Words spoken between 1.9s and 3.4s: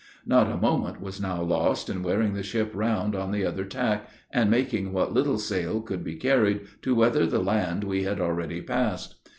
wearing the ship round on